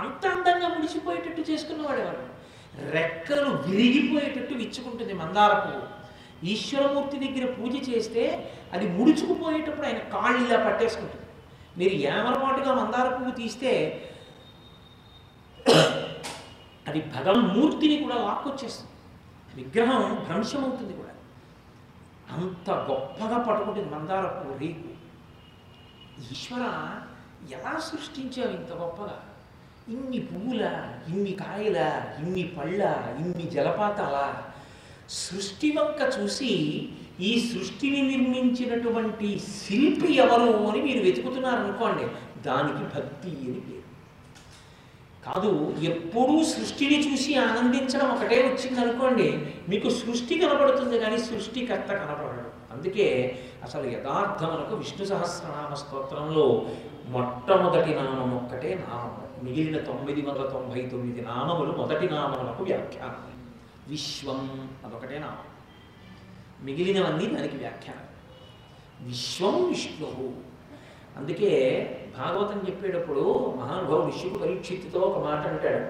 అంత 0.00 0.23
అందంగా 0.27 0.67
ముడిచిపోయేటట్టు 0.67 1.41
చేసుకున్నవాడేవాడు 1.49 2.21
రెక్కలు 2.93 3.49
విరిగిపోయేటట్టు 3.65 4.53
విచ్చుకుంటుంది 4.53 5.13
మందార 5.13 5.53
పువ్వు 5.59 5.81
ఈశ్వరమూర్తి 6.45 7.17
దగ్గర 7.17 7.45
పూజ 7.53 7.75
చేస్తే 7.89 8.23
అది 8.73 8.85
ముడుచుకుపోయేటప్పుడు 8.89 9.87
ఆయన 9.87 10.01
కాళ్ళు 10.13 10.39
ఇలా 10.45 10.57
పట్టేసుకుంటుంది 10.65 11.19
మీరు 11.77 11.95
ఏమరపాటుగా 12.07 12.71
మందార 12.73 13.07
పువ్వు 13.09 13.33
తీస్తే 13.37 13.71
అది 16.85 16.99
భగవన్మూర్తిని 17.13 17.95
కూడా 17.97 18.17
లాక్కొచ్చేస్తుంది 18.23 18.91
విగ్రహం 19.53 20.03
భ్రంశమవుతుంది 20.25 20.93
కూడా 20.93 21.13
అంత 22.33 22.69
గొప్పగా 22.87 23.37
పట్టుకుంటుంది 23.39 23.89
మందార 23.89 24.25
పువ్వు 24.35 24.55
రేపు 24.59 24.89
ఈశ్వర 26.25 26.63
ఎలా 27.51 27.73
సృష్టించావు 27.81 28.51
ఇంత 28.51 28.71
గొప్పగా 28.73 29.17
ఇన్ని 29.87 30.19
పువ్వుల 30.27 30.65
ఇన్ని 31.07 31.33
కాయల 31.33 31.79
ఇన్ని 32.19 32.43
పళ్ళ 32.49 32.81
ఇన్ని 33.19 33.45
జలపాతాల 33.51 34.17
సృష్టి 35.19 35.69
వంక 35.71 36.01
చూసి 36.15 36.51
ఈ 37.21 37.31
సృష్టిని 37.47 38.01
నిర్మించినటువంటి 38.03 39.27
శిల్పి 39.55 40.11
ఎవరు 40.17 40.51
అని 40.63 40.79
మీరు 40.81 41.01
వెతుకుతున్నారనుకోండి 41.03 42.05
దానికి 42.45 42.83
భక్తి 42.93 43.31
అని 43.43 43.61
పేరు 43.61 43.81
కాదు 45.23 45.51
ఎప్పుడూ 45.89 46.37
సృష్టిని 46.53 46.97
చూసి 47.03 47.31
ఆనందించడం 47.39 48.07
ఒకటే 48.07 48.39
వచ్చింది 48.47 48.79
అనుకోండి 48.81 49.27
మీకు 49.69 49.89
సృష్టి 49.99 50.35
కనబడుతుంది 50.39 50.97
కానీ 50.99 51.19
సృష్టికర్త 51.23 51.89
కనబడడం 51.93 52.49
అందుకే 52.73 53.07
అసలు 53.63 53.85
యథార్థములకు 53.89 54.75
విష్ణు 54.75 55.05
సహస్రనామ 55.05 55.73
స్తోత్రంలో 55.73 56.45
మొట్టమొదటి 57.09 57.93
నామం 57.95 58.31
ఒక్కటే 58.35 58.71
నామం 58.83 59.23
మిగిలిన 59.43 59.77
తొమ్మిది 59.83 60.21
వందల 60.21 60.43
తొంభై 60.47 60.81
తొమ్మిది 60.91 61.21
నామములు 61.21 61.71
మొదటి 61.71 62.05
నామములకు 62.07 62.63
వ్యాఖ్యానం 62.63 63.32
విశ్వం 63.87 64.41
అదొకటే 64.85 65.17
నామం 65.19 65.49
మిగిలినవన్నీ 66.63 67.25
దానికి 67.27 67.57
వ్యాఖ్యానం 67.57 68.07
విశ్వం 69.03 69.55
విష్ణు 69.69 70.09
అందుకే 71.15 71.51
భాగవతం 72.15 72.59
చెప్పేటప్పుడు 72.67 73.23
మహానుభావుడు 73.57 74.05
విష్ణు 74.05 74.39
పరీక్షిత్తుతో 74.39 74.99
ఒక 75.01 75.17
మాట 75.25 75.43
అంటాడు 75.47 75.83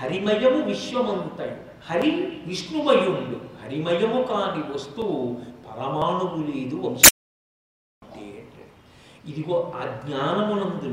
హరిమయము 0.00 0.60
విశ్వమంతయు 0.66 1.56
హరి 1.88 2.12
విష్ణుమయుడు 2.46 3.38
హరిమయము 3.62 4.20
కాని 4.22 4.62
వస్తువు 4.72 5.18
పరమాణువు 5.66 6.40
లేదు 6.48 6.78
వంశ 6.84 7.04
ఇదిగో 9.24 9.56
అజ్ఞానమునందు 9.80 10.88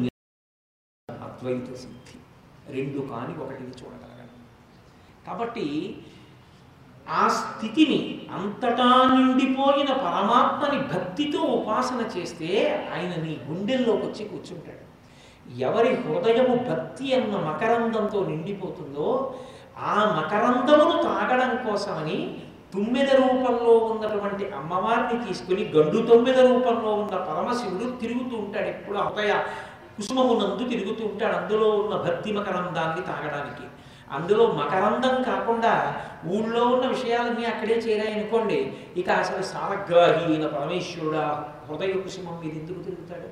అద్వైత 1.10 1.70
సిద్ధి 1.76 2.18
రెండు 2.70 3.00
కాని 3.10 3.34
ఒకటిని 3.40 3.74
చూడగలగాలి 3.80 4.34
కాబట్టి 5.28 5.66
ఆ 7.14 7.24
స్థితిని 7.36 8.00
అంతటా 8.32 8.88
నిండిపోయిన 9.12 9.92
పరమాత్మని 10.02 10.80
భక్తితో 10.90 11.42
ఉపాసన 11.54 12.02
చేస్తే 12.16 12.50
ఆయన 12.92 13.14
నీ 13.22 13.34
గుండెల్లోకి 13.46 14.04
వచ్చి 14.06 14.24
కూర్చుంటాడు 14.26 14.84
ఎవరి 15.62 15.92
హృదయము 16.00 16.56
భక్తి 16.66 17.06
అన్న 17.14 17.36
మకరందంతో 17.46 18.20
నిండిపోతుందో 18.28 19.08
ఆ 19.84 19.94
మకరందమును 20.14 20.96
తాగడం 21.04 21.54
కోసమని 21.64 22.20
తుమ్మెద 22.74 23.10
రూపంలో 23.20 23.74
ఉన్నటువంటి 23.86 24.46
అమ్మవారిని 24.56 25.18
తీసుకుని 25.26 25.64
గండు 25.76 26.00
తొమ్మిద 26.08 26.40
రూపంలో 26.48 26.92
ఉన్న 26.96 27.16
పరమశివుడు 27.28 27.86
తిరుగుతూ 28.02 28.36
ఉంటాడు 28.38 28.70
ఎప్పుడు 28.70 28.98
హృదయ 29.00 29.34
కుసుమమునందు 29.94 30.64
తిరుగుతూ 30.70 31.04
ఉంటాడు 31.06 31.36
అందులో 31.36 31.68
ఉన్న 31.78 31.94
భక్తి 32.04 32.32
మకరందాన్ని 32.32 33.04
తాగడానికి 33.06 33.66
అందులో 34.12 34.44
మకరందం 34.52 35.16
కాకుండా 35.24 35.74
ఊళ్ళో 36.28 36.62
ఉన్న 36.66 36.86
విషయాలన్నీ 36.88 37.44
అక్కడే 37.46 37.76
చేరాయనుకోండి 37.78 38.60
ఇక 38.98 39.10
అసలు 39.18 39.44
సారగ్రాహీన 39.46 40.46
పరమేశ్వరుడు 40.54 41.26
హృదయ 41.68 41.96
కుసుమం 41.98 42.38
మీద 42.44 42.54
ఎందుకు 42.54 42.82
తిరుగుతాడు 42.82 43.30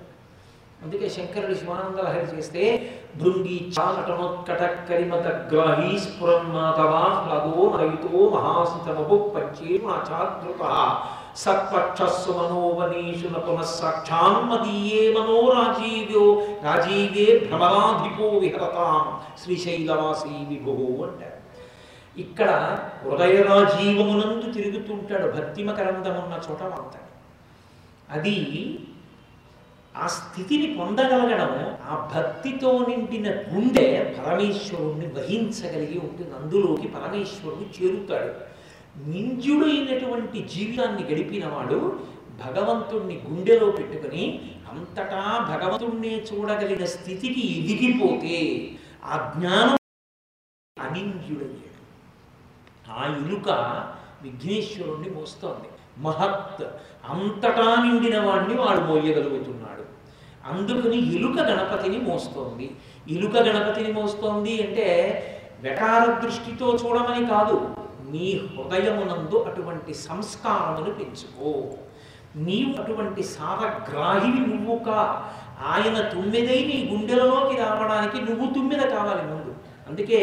అందుకే 0.84 1.08
శంకరుడు 1.10 1.56
శివానంద 1.56 2.00
చేస్తే 2.34 2.64
భృంగి 3.16 3.58
చాలటనోత్కట 3.76 4.64
కరిమత 4.90 5.28
గ్రాహీ 5.54 5.94
స్ఫురన్మాతవా 6.00 7.04
హ్లదో 7.18 7.62
నయుతో 7.76 8.20
మహాసితమపు 8.36 9.18
పంచేరు 9.36 9.86
నా 9.88 9.98
సత్పక్షస్సు 11.36 12.32
మనోవనీషుల 12.32 13.38
పునఃసాక్షాం 13.40 14.36
మదీయే 14.50 15.02
మనోరాజీవ్యో 15.14 16.26
రాజీవే 16.64 17.28
భ్రమరాధిపో 17.42 18.28
విహరతాం 18.40 19.06
శ్రీశైలవాసీ 19.44 20.36
విభో 20.50 20.76
అంటారు 21.04 21.40
ఇక్కడ 22.18 22.50
హృదయరాజీవమునందు 23.02 24.48
తిరుగుతుంటాడు 24.52 25.28
భక్తిమకరందమున్న 25.32 26.36
చోట 26.46 26.62
మాంతాడు 26.66 27.12
అది 28.10 28.38
ఆ 29.96 30.06
స్థితిని 30.14 30.68
పొందగలగడం 30.78 31.52
ఆ 31.86 31.96
భక్తితో 32.14 32.72
నిండిన 32.88 33.28
గుండె 33.52 33.86
పరమేశ్వరుణ్ణి 34.18 35.08
వహించగలిగి 35.14 35.98
ఉంటుంది 36.00 36.34
అందులోకి 36.36 36.88
పరమేశ్వరుడు 36.88 37.68
చేరుతాడు 37.76 38.32
నింద్యుడైనటువంటి 39.06 40.40
జీవితాన్ని 40.52 41.04
గడిపినవాడు 41.04 41.80
భగవంతుణ్ణి 42.40 43.16
గుండెలో 43.26 43.68
పెట్టుకుని 43.72 44.24
అంతటా 44.70 45.22
భగవంతుణ్ణే 45.50 46.14
చూడగలిగిన 46.30 46.86
స్థితికి 46.94 47.44
ఎదిగిపోతే 47.60 48.38
ఆ 49.06 49.18
జ్ఞానం 49.34 49.78
అనింద్యుడయ్యాడు 50.78 51.72
ఆ 52.92 53.04
ఇలుక 53.16 53.50
విఘ్నేశ్వరుణ్ణి 54.24 55.10
మోస్తోంది 55.10 55.70
మహత్ 56.02 56.64
అంతటా 57.10 57.68
నిండిన 57.84 58.18
వాడిని 58.20 58.56
వాడు 58.56 58.82
మోయగలుగుతున్నాడు 58.82 59.84
అందుకని 60.46 60.98
ఇలుక 61.12 61.38
గణపతిని 61.42 62.00
మోస్తోంది 62.00 62.68
ఇలుక 63.08 63.36
గణపతిని 63.48 63.92
మోస్తోంది 63.94 64.54
అంటే 64.64 64.88
వెటార 65.62 66.04
దృష్టితో 66.22 66.68
చూడమని 66.82 67.24
కాదు 67.28 67.58
నీ 68.16 68.28
హృదయమునందు 68.48 69.38
అటువంటి 69.48 69.94
సంస్కారమును 70.04 70.92
పెంచుకో 70.94 71.52
నీవు 72.44 72.72
అటువంటి 72.82 73.22
సారగ్రాహివి 73.34 74.42
నువ్వు 74.48 74.76
కా 74.86 75.00
ఆయన 75.68 75.98
తుమ్మిదై 76.10 76.60
నీ 76.70 76.78
గుండెలలోకి 76.90 77.56
రావడానికి 77.62 78.18
నువ్వు 78.22 78.48
తుమ్మిద 78.54 78.84
కావాలి 78.90 79.24
ముందు 79.28 79.52
అందుకే 79.88 80.22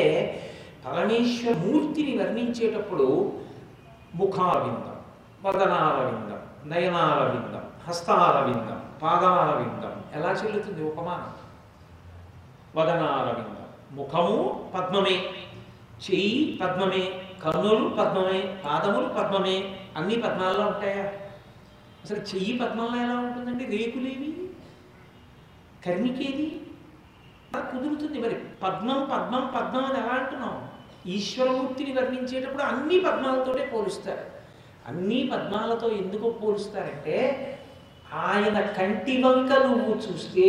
పరమేశ్వర 0.87 1.55
మూర్తిని 1.59 2.13
వర్ణించేటప్పుడు 2.19 3.07
ముఖారవిందం 4.15 4.99
వదనారవిందం 5.45 6.41
నయనారవిందం 6.73 7.65
హస్తారవిందం 7.87 8.81
పాదారవిందం 9.03 9.95
ఎలా 10.15 10.33
చెల్లుతుంది 10.33 10.83
ఉపమానం 10.83 11.31
వదనారవిందం 12.77 13.59
ముఖము 13.97 14.37
పద్మమే 14.75 15.17
చెయ్యి 16.05 16.37
పద్మమే 16.61 17.03
కన్నులు 17.43 17.87
పద్మమే 17.97 18.41
పాదములు 18.65 19.09
పద్మమే 19.15 19.57
అన్ని 19.97 20.17
పద్మాల్లో 20.17 20.65
ఉంటాయా 20.67 21.05
అసలు 22.03 22.21
చెయ్యి 22.31 22.53
పద్మంలో 22.59 22.99
ఎలా 22.99 23.17
ఉంటుందండి 23.21 23.65
రేకులేవి 23.73 24.31
కర్మికేది 25.83 26.47
కుదురుతుంది 27.69 28.19
మరి 28.21 28.37
పద్మం 28.63 29.01
పద్మం 29.07 29.43
పద్మం 29.55 29.85
అని 29.85 29.99
ఎలా 29.99 30.15
అంటున్నాం 30.15 30.55
ఈశ్వరమూర్తిని 31.09 31.93
వర్ణించేటప్పుడు 31.93 32.63
అన్ని 32.63 32.99
పద్మాలతోటే 33.01 33.65
పోలుస్తారు 33.73 34.25
అన్ని 34.87 35.19
పద్మాలతో 35.33 35.89
ఎందుకు 35.99 36.29
పోలుస్తారంటే 36.41 37.17
ఆయన 38.23 38.59
కంటి 38.73 39.15
వంక 39.23 39.53
నువ్వు 39.67 39.93
చూస్తే 40.05 40.49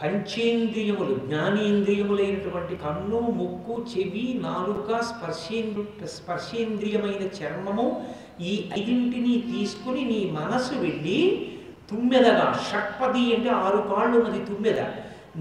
పంచేంద్రియములు 0.00 1.14
జ్ఞానేంద్రియములైనటువంటి 1.24 2.74
కన్ను 2.76 3.18
ముక్కు 3.34 3.74
చెవి 3.90 4.24
నాలుక 4.42 4.98
స్పర్శేంద్రి 5.10 6.08
స్పర్శేంద్రియమైన 6.14 7.24
చర్మము 7.38 7.86
ఈ 8.42 8.54
ఐదింటిని 8.78 9.34
తీసుకుని 9.50 10.02
నీ 10.04 10.20
మనసు 10.32 10.74
వెళ్ళి 10.80 11.20
తుమ్మెదగా 11.90 12.46
షట్పది 12.66 13.24
అంటే 13.34 13.50
ఆరు 13.58 13.80
కాళ్ళు 13.88 14.14
ఉన్నది 14.18 14.40
తుమ్మెద 14.46 14.80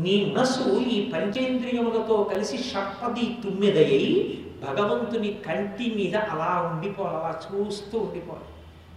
నీ 0.03 0.15
మనసు 0.27 0.63
ఈ 0.87 0.97
పంచేంద్రియములతో 1.09 2.15
కలిసి 2.31 2.57
షట్పది 2.63 3.25
తుమ్మెదయ్యి 3.43 4.07
భగవంతుని 4.63 5.31
కంటి 5.45 5.87
మీద 5.95 6.15
అలా 6.31 6.51
ఉండిపోవాలి 6.67 7.17
అలా 7.19 7.33
చూస్తూ 7.45 7.95
ఉండిపోవాలి 7.99 8.49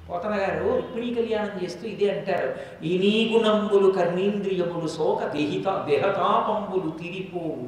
పోతన 0.08 0.34
గారు 0.34 0.66
రుక్మిణీ 0.70 1.08
కళ్యాణం 1.14 1.52
చేస్తూ 1.60 1.84
ఇదే 1.88 2.08
అంటారు 2.10 2.48
ఇనీ 2.84 3.14
గుణంబులు 3.30 3.88
కర్మేంద్రియములు 3.90 4.88
శోక 4.88 5.22
దేహిత 5.32 5.68
దేహతాపంబులు 5.88 6.90
తిరిపోవు 7.00 7.66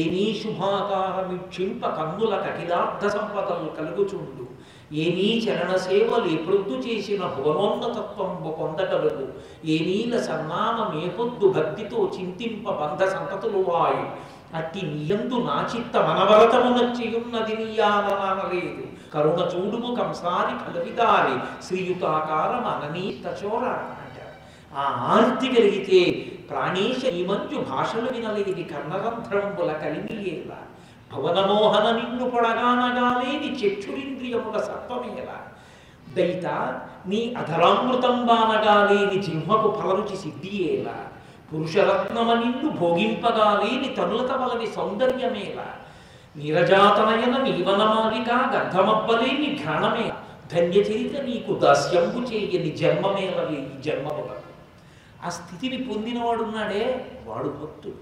ఏనీ 0.00 0.24
శుభాకారమిక్షింప 0.40 1.82
కన్నుల 1.98 2.34
కఠినార్థ 2.36 3.04
సంపదలు 3.08 3.68
కలుగుచుండు 3.78 4.44
ఏనీ 4.96 5.28
చరణ 5.44 5.72
సేవలు 5.78 6.28
ఎప్పుడు 6.30 6.76
చేసిన 6.86 7.22
భువనోన్నతత్వంబు 7.34 8.50
పొందగలదు 8.58 9.26
ఏనీల 9.68 10.14
సన్నామ 10.20 10.76
మేపొద్దు 10.92 11.48
భక్తితో 11.52 12.00
చింతింప 12.16 12.64
బంధ 12.80 13.02
సంతతులు 13.08 13.62
వాయు 13.68 14.04
అట్టి 14.54 14.82
నీయందు 14.86 15.38
నా 15.44 15.56
చిత్త 15.72 15.94
మనవరతమున 16.08 16.78
చేయున్నది 16.98 17.54
నీయాలనలేదు 17.56 18.84
కరుణ 19.14 19.40
చూడుము 19.52 19.90
కంసారి 19.94 20.54
కలవిదారి 20.62 21.36
శ్రీయుతాకారం 21.66 22.64
అననీత 22.66 23.26
చోర 23.40 23.64
ఆ 24.72 24.86
ఆర్తి 25.10 25.48
కలిగితే 25.48 26.00
ప్రాణేశ 26.50 27.00
ఈ 27.12 27.22
మంచు 27.24 27.58
భాషలు 27.68 28.08
వినలేని 28.08 28.64
కర్ణరంధ్రంబుల 28.64 29.70
కలిమిలేల 29.74 30.52
భవనమోహన 31.10 31.86
నిన్ను 31.96 32.24
పొడగానగాలేని 32.30 33.50
చక్షురింద్రియముల 33.60 34.56
సత్వమేల 34.60 35.30
దైత 36.16 36.46
నీ 37.06 37.20
అధరామృతం 37.36 38.16
అధరామృతంబానగాలేని 38.16 39.18
జిహ్మకు 39.22 39.68
ఫలరుచి 39.76 40.16
సిద్ధియేలా 40.16 40.96
పురుషరత్నమనిందు 41.48 42.68
భోగింపగాలేని 42.78 43.88
తనులత 43.94 44.32
వలని 44.32 44.66
సౌందర్యమేల 44.72 45.60
నీరజాతనయన 46.36 47.36
నీవనమాలిక 47.44 48.30
గర్ధమబ్బలేని 48.54 49.48
ఘాణమే 49.64 50.06
ధన్యచరిత 50.52 51.16
నీకు 51.24 51.52
దాస్యంబు 51.58 52.20
చేయని 52.22 52.70
జన్మమేల 52.76 53.38
లేని 53.48 53.76
జన్మముల 53.82 54.30
ఆ 55.24 55.30
స్థితిని 55.30 55.78
పొందినవాడున్నాడే 55.84 56.84
వాడు 57.26 57.48
భక్తుడు 57.56 58.02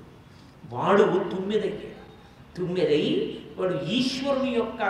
వాడు 0.64 1.04
తుమ్మెదయ్యాడు 1.30 2.02
తుమ్మెదై 2.56 3.04
వాడు 3.58 3.74
ఈశ్వరుని 3.90 4.50
యొక్క 4.54 4.82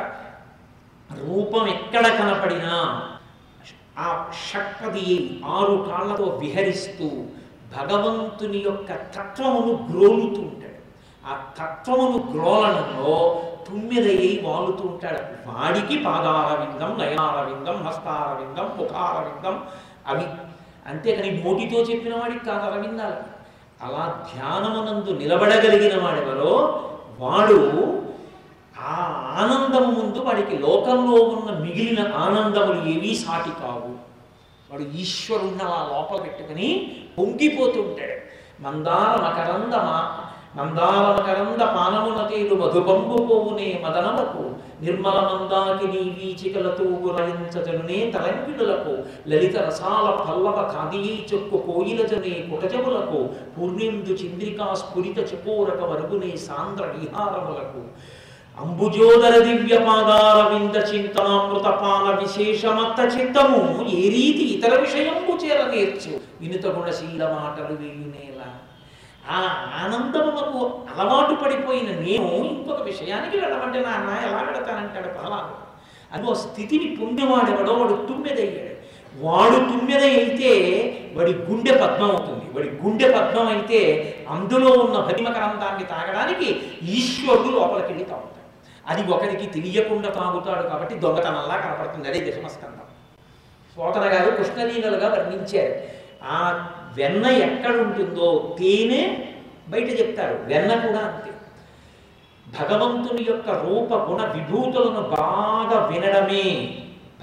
రూపం 1.11 1.65
ఎక్కడ 1.69 2.07
కనపడినా 2.17 2.75
ఆ 3.99 4.09
షక్కది 4.43 5.11
ఆరు 5.49 5.77
కాళ్ళతో 5.89 6.27
విహరిస్తూ 6.41 7.09
భగవంతుని 7.73 8.61
యొక్క 8.61 8.91
తత్వమును 9.15 9.73
గ్రోలుతూ 9.89 10.41
ఉంటాడు 10.43 10.81
ఆ 11.25 11.35
తత్వమును 11.59 12.19
గ్రోలడంలో 12.31 13.15
తుమ్మిదయ్యి 13.67 14.33
వాలుతూ 14.45 14.83
ఉంటాడు 14.89 15.23
వాడికి 15.47 15.97
పాదారవిందం 16.05 16.93
నయనారవిందం 16.99 17.79
హస్తారవిందం 17.87 18.69
ముఖారవిందం 18.77 19.57
అవి 20.07 20.27
అంతేకాని 20.87 21.31
మోటితో 21.39 21.79
చెప్పిన 21.89 22.15
వాడికి 22.15 22.43
కాదు 22.45 22.65
అరవిందాలి 22.65 23.23
అలా 23.83 24.05
ధ్యానమునందు 24.29 25.13
నిలబడగలిగిన 25.19 25.95
వాడెవరో 26.03 26.53
వాడు 27.19 27.59
ఆ 28.87 28.97
ఆనందం 29.35 29.85
ముందు 29.95 30.21
వాడికి 30.21 30.57
లోకంలో 30.59 31.19
ఉన్న 31.31 31.51
మిగిలిన 31.61 32.01
ఆనందములు 32.19 32.81
ఏవీ 32.91 33.13
సాటి 33.17 33.53
కావు 33.61 33.93
వాడు 34.71 34.85
ఈశ్వరుణ్ణి 34.97 35.63
అలా 35.65 35.81
లోపల 35.91 36.19
పెట్టుకుని 36.23 36.69
పొంగిపోతుంటాడు 37.19 38.17
మందార 38.61 39.13
మకరంద 39.23 39.75
మా 39.87 39.99
మందార 40.57 41.05
మకరంద 41.11 41.63
పానమున 41.73 42.21
తీరు 42.29 42.55
మధుబంబు 42.55 43.17
పోవునే 43.23 43.67
మదనములకు 43.83 44.45
నిర్మల 44.81 45.19
నీ 45.83 46.03
వీచికలతో 46.17 46.87
గురయించజనునే 47.03 47.99
తలంపిడులకు 48.15 48.95
లలిత 49.29 49.57
రసాల 49.59 50.07
పల్లవ 50.21 50.57
కాదియీ 50.73 51.15
చొక్కు 51.31 51.59
కోయిలజనే 51.67 52.35
కుటజములకు 52.51 53.21
పూర్ణిందు 53.55 54.15
చంద్రికా 54.15 54.69
స్ఫురిత 54.75 55.19
చకోరక 55.31 55.83
వరుగునే 55.85 56.33
సాంద్ర 56.47 56.87
విహారములకు 56.97 57.83
అంబుజోదర 58.57 59.35
దివ్య 59.41 59.77
వింద 60.51 60.77
చింతనామృత 60.89 61.69
పాన 61.81 62.07
విశేషమత్త 62.21 63.01
చిత్తము 63.13 63.59
ఏ 63.95 64.03
రీతి 64.11 64.45
ఇతర 64.53 64.73
విషయంకు 64.81 65.33
చేర 65.43 65.59
నేర్చు 65.71 66.13
వినుత 66.41 66.67
గుణశీల 66.69 67.25
మాటలు 67.35 67.75
వేయునేల 67.75 68.41
ఆ 69.31 69.41
ఆనందమునకు 69.79 70.61
అలవాటు 70.91 71.35
పడిపోయిన 71.35 71.89
నేను 72.01 72.31
ఇంకొక 72.51 72.81
విషయానికి 72.83 73.37
వెళ్ళమంటే 73.37 73.81
నాన్న 73.81 74.11
ఎలా 74.23 74.41
వెళతానంటాడు 74.43 75.11
పర్వాలేదు 75.17 75.63
అది 76.13 76.35
స్థితిని 76.43 76.89
స్థితిని 76.99 77.53
ఎవడో 77.53 77.75
వాడు 77.75 77.95
తుమ్మెదయ్యాడు 78.09 78.75
వాడు 79.17 79.59
తుమ్మెద 79.69 80.03
అయితే 80.13 80.53
వాడి 81.17 81.33
గుండె 81.45 81.75
పద్మం 81.75 82.09
అవుతుంది 82.09 82.47
వాడి 82.55 82.71
గుండె 82.81 83.09
పద్మం 83.11 83.49
అయితే 83.49 83.81
అందులో 84.31 84.71
ఉన్న 84.83 84.97
భరిమకరంధాన్ని 85.07 85.87
తాగడానికి 85.87 86.49
ఈశ్వరుడు 86.93 87.53
లోపలికి 87.57 87.89
వెళ్ళి 87.89 88.07
తాగుతాడు 88.07 88.36
అది 88.87 89.03
ఒకరికి 89.13 89.47
తెలియకుండా 89.53 90.09
తాగుతాడు 90.11 90.65
కాబట్టి 90.69 90.95
దొంగతనంలా 91.01 91.57
కనపడుతుంది 91.57 92.09
అదే 92.09 92.21
దశమస్కంధం 92.27 92.85
శోతన 93.77 94.05
గారు 94.13 94.29
కృష్ణలీలలుగా 94.37 95.09
వర్ణించారు 95.09 95.75
ఆ 96.29 96.39
వెన్న 96.97 97.27
ఎక్కడ 97.43 97.75
ఉంటుందో 97.79 98.29
తేనె 98.59 99.01
బయట 99.69 99.89
చెప్తారు 99.99 100.37
వెన్న 100.45 100.73
కూడా 100.85 101.01
అంతే 101.07 101.33
భగవంతుని 102.47 103.23
యొక్క 103.25 103.49
రూపగుణ 103.65 104.21
విభూతులను 104.35 105.03
బాగా 105.15 105.79
వినడమే 105.91 106.47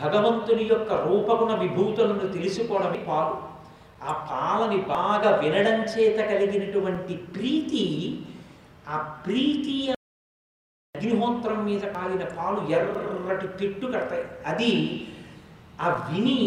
భగవంతుని 0.00 0.65
యొక్క 0.65 0.91
రూపగుణ 1.03 1.51
విభూతులను 1.62 2.27
తెలుసుకోవడమే 2.34 3.01
పాలు 3.08 3.36
ఆ 4.03 4.13
పాలని 4.29 4.79
బాగా 4.89 5.29
వినడం 5.38 5.77
చేత 5.91 6.17
కలిగినటువంటి 6.32 7.15
ప్రీతి 7.36 7.84
ఆ 8.88 8.97
ప్రీతి 9.19 9.75
గోమూత్రం 11.23 11.60
మీద 11.65 11.84
కాగిన 11.93 12.23
పాలు 12.36 12.60
ఎర్రటి 12.69 13.47
తిట్టు 13.60 13.86
కడతాయి 13.88 14.25
అది 14.45 14.71
ఆ 15.79 15.89
విని 16.03 16.39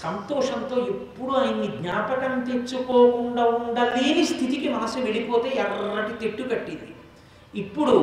సంతోషంతో 0.00 0.76
ఎప్పుడు 0.92 1.32
ఆయన్ని 1.36 1.68
జ్ఞాపకం 1.76 2.34
తెచ్చుకోకుండా 2.44 3.44
ఉండలేని 3.56 4.22
స్థితికి 4.24 4.68
మనసు 4.68 4.98
వెళ్ళిపోతే 4.98 5.48
ఎర్రటి 5.60 6.14
తిట్టు 6.20 6.42
కట్టింది 6.44 6.88
ఇప్పుడు 7.54 7.96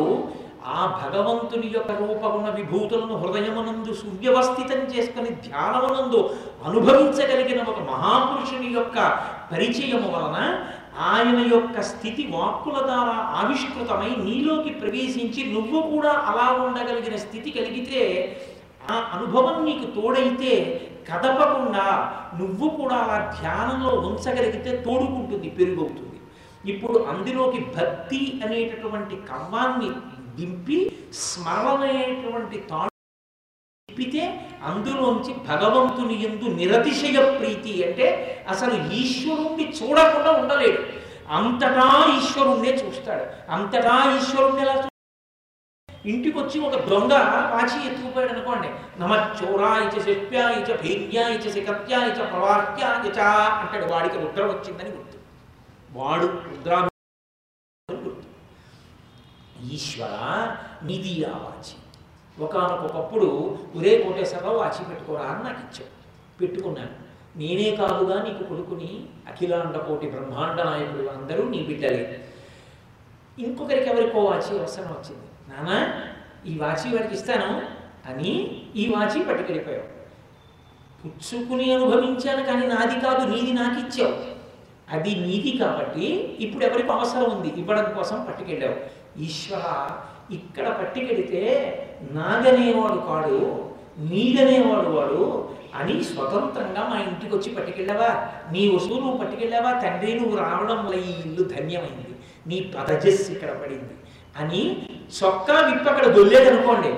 ఆ 0.69 0.79
భగవంతుని 0.95 1.67
యొక్క 1.69 1.91
రూపగుణ 1.99 2.47
విభూతులను 2.55 3.15
హృదయమునందు 3.17 3.91
సువ్యవస్థితం 3.99 4.81
చేసుకుని 4.91 5.29
ధ్యానమునందు 5.45 6.19
అనుభవించగలిగిన 6.67 7.61
ఒక 7.65 7.81
మహాపురుషుని 7.91 8.71
యొక్క 8.73 8.97
పరిచయము 9.51 10.09
వలన 10.09 10.39
ఆయన 11.05 11.39
యొక్క 11.47 11.81
స్థితి 11.81 12.23
వాక్కుల 12.27 12.77
ద్వారా 12.81 13.17
ఆవిష్కృతమై 13.37 14.11
నీలోకి 14.23 14.71
ప్రవేశించి 14.73 15.41
నువ్వు 15.51 15.79
కూడా 15.89 16.13
అలా 16.27 16.47
ఉండగలిగిన 16.63 17.15
స్థితి 17.15 17.49
కలిగితే 17.51 18.03
ఆ 18.89 18.97
అనుభవం 19.13 19.57
నీకు 19.65 19.85
తోడైతే 19.95 20.53
కదపకుండా 21.09 21.85
నువ్వు 22.37 22.67
కూడా 22.69 22.95
అలా 22.95 23.17
ధ్యానంలో 23.37 23.91
ఉంచగలిగితే 24.01 24.71
తోడుకుంటుంది 24.85 25.49
పెరుగవుతుంది 25.49 26.17
ఇప్పుడు 26.63 26.97
అందులోకి 27.03 27.59
భక్తి 27.75 28.21
అనేటటువంటి 28.45 29.15
కర్మాన్ని 29.29 29.91
దింపి 30.35 30.79
స్మరణ 31.19 31.67
అనేటువంటి 31.77 32.57
తిప్పితే 33.97 34.23
అందులోంచి 34.63 35.31
భగవంతుని 35.47 36.15
ఎందు 36.23 36.47
నిరతిశయ 36.57 37.17
ప్రీతి 37.37 37.71
అంటే 37.83 38.07
అసలు 38.47 38.75
ఈశ్వరుణ్ణి 38.93 39.65
చూడకుండా 39.77 40.31
ఉండలేడు 40.41 40.81
అంతటా 41.29 41.87
ఈశ్వరుణ్ణే 42.17 42.73
చూస్తాడు 42.73 43.25
అంతటా 43.51 43.95
ఈశ్వరుణ్ణి 44.17 44.61
ఎలా 44.65 44.75
ఇంటికి 46.05 46.35
వచ్చి 46.37 46.57
ఒక 46.59 46.75
దొంగ 46.89 47.13
పాచి 47.51 47.77
ఎత్తుకుపోయాడు 47.87 48.33
అనుకోండి 48.33 48.69
నమ 48.99 49.13
చోరాయిచ 49.39 49.95
శప్యాయిచ 50.05 50.69
భైర్యాయిచ 50.83 51.45
శిఖత్యాయిచ 51.51 52.19
ఇచ 53.07 53.19
అంటాడు 53.55 53.87
వాడికి 53.91 54.19
ముద్ర 54.19 54.45
వచ్చిందని 54.45 54.91
గుర్తు 54.91 55.17
వాడు 55.97 56.29
ముద్ర 56.47 56.71
గుర్తు 57.89 58.25
ఈశ్వర 59.71 60.13
నిధి 60.83 61.15
ఆ 61.25 61.35
వాచి 61.39 61.75
ఒకనకొకప్పుడు 62.39 63.27
ఒరే 63.75 63.93
కోటేశ్వరరావు 63.97 64.59
ఆచి 64.59 64.81
పెట్టుకోరా 64.83 65.25
అని 65.25 65.43
నాకు 65.43 65.61
ఇచ్చాడు 65.61 65.93
పెట్టుకున్నాను 66.39 66.95
నేనే 67.39 67.69
కాదుగా 67.75 68.15
నీకు 68.23 68.43
కొడుకుని 68.43 68.91
అఖిలాండ 69.31 69.77
కోటి 69.87 70.07
బ్రహ్మాండ 70.07 70.59
నాయకుడు 70.61 71.03
అందరూ 71.11 71.43
నీ 71.49 71.59
బిడ్డలే 71.63 72.03
ఇంకొకరికి 73.37 73.89
ఎవరికో 73.89 74.19
వాచి 74.21 74.51
అవసరం 74.57 74.89
వచ్చింది 74.91 75.27
నానా 75.49 75.77
ఈ 76.45 76.53
వాచి 76.57 76.87
వాడికి 76.89 77.13
ఇస్తాను 77.13 77.49
అని 78.07 78.31
ఈ 78.75 78.85
వాచి 78.87 79.19
పట్టుకెళ్ళిపోయావు 79.23 79.87
పుచ్చుకుని 81.01 81.67
అనుభవించాను 81.73 82.43
కానీ 82.43 82.65
నాది 82.67 82.97
కాదు 82.99 83.23
నీది 83.31 83.51
నాకు 83.53 83.77
ఇచ్చావు 83.79 84.15
అది 84.89 85.11
నీది 85.21 85.51
కాబట్టి 85.57 86.05
ఇప్పుడు 86.39 86.63
ఎవరికి 86.63 86.91
అవసరం 86.91 87.27
ఉంది 87.31 87.49
ఇవ్వడం 87.59 87.87
కోసం 87.93 88.17
పట్టుకెళ్ళావు 88.25 88.77
ఈశ్వర 89.23 89.65
ఇక్కడ 90.31 90.67
పట్టికెడితే 90.79 91.41
నాగనేవాడు 92.13 92.99
కాడు 93.07 93.39
నీగనేవాడు 94.03 94.89
వాడు 94.89 95.21
అని 95.75 95.95
స్వతంత్రంగా 96.03 96.81
మా 96.89 96.97
ఇంటికి 97.01 97.31
వచ్చి 97.35 97.49
పట్టుకెళ్ళావా 97.51 98.09
నీ 98.51 98.63
వస్తువు 98.67 98.99
నువ్వు 98.99 99.17
పట్టుకెళ్ళావా 99.17 99.71
తండ్రి 99.79 100.11
నువ్వు 100.13 100.35
రావడం 100.37 100.79
వల్ల 100.83 100.99
ఈ 101.01 101.13
ఇల్లు 101.21 101.43
ధన్యమైంది 101.55 102.13
నీ 102.45 102.57
పదజస్ 102.75 103.25
ఇక్కడ 103.31 103.51
పడింది 103.53 103.95
అని 104.37 104.61
చొక్కా 105.17 105.55
విప్పక్కడ 105.61 105.89
అక్కడ 105.91 106.07
దొల్లేదనుకోండి 106.15 106.91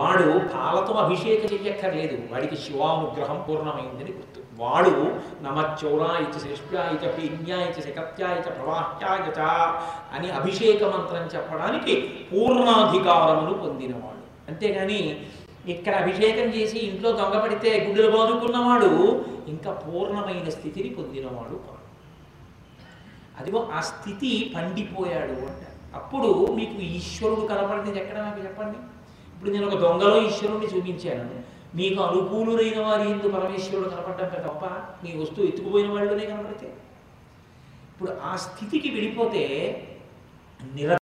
వాడు 0.00 0.28
పాలతో 0.54 0.92
అభిషేకం 0.98 1.50
చెయ్యక్కర్లేదు 1.52 2.16
వాడికి 2.32 2.56
శివానుగ్రహం 2.56 3.38
పూర్ణమైందని 3.48 4.12
గుర్తు 4.12 4.40
వాడు 4.56 4.94
నమచ్చౌరాయిచ 5.44 6.34
శిష్యాయిచ 6.42 7.04
పీజ్ఞాయిచ 7.14 7.76
శకత్యాయిచ 7.80 8.46
ప్రవాహ్యాయచ 8.50 9.40
అని 10.14 10.28
అభిషేక 10.32 10.82
మంత్రం 10.90 11.24
చెప్పడానికి 11.34 11.94
పూర్ణాధికారమును 12.30 13.54
పొందినవాడు 13.54 14.22
అంతేగాని 14.48 15.00
ఇక్కడ 15.68 15.94
అభిషేకం 15.94 16.48
చేసి 16.56 16.78
ఇంట్లో 16.86 17.10
దొంగపడితే 17.12 17.70
గుడ్డలు 17.84 18.10
బాదుకున్నవాడు 18.10 18.90
ఇంకా 19.46 19.70
పూర్ణమైన 19.82 20.48
స్థితిని 20.50 20.90
పొందినవాడు 20.90 21.56
కాదు 21.64 21.84
అదిగో 23.38 23.60
ఆ 23.72 23.80
స్థితి 23.82 24.30
పండిపోయాడు 24.54 25.36
అంటారు 25.42 25.74
అప్పుడు 25.96 26.30
మీకు 26.54 26.78
ఈశ్వరుడు 26.90 27.42
కనపడింది 27.46 27.98
ఎక్కడ 27.98 28.18
నాకు 28.18 28.40
చెప్పండి 28.40 28.78
ఇప్పుడు 29.34 29.50
నేను 29.50 29.66
ఒక 29.66 29.78
దొంగలో 29.80 30.16
ఈశ్వరుణ్ణి 30.22 30.68
చూపించాను 30.68 31.36
నీకు 31.76 31.98
అనుకూలురైన 32.02 32.78
వారి 32.80 33.04
ఎందు 33.10 33.32
పరమేశ్వరుడు 33.32 33.88
కనపడ్డంత 33.88 34.36
తప్ప 34.44 34.64
నీ 35.02 35.10
వస్తువు 35.16 35.46
ఎత్తుకుపోయిన 35.46 35.88
వాళ్ళునే 35.90 36.26
కనపడితే 36.26 36.68
ఇప్పుడు 37.88 38.12
ఆ 38.22 38.32
స్థితికి 38.36 38.88
వెళ్ళిపోతే 38.90 39.42
నిర 40.70 40.92